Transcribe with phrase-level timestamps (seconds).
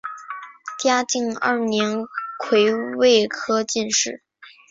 [0.79, 2.07] 嘉靖二年
[2.39, 4.23] 癸未科进士。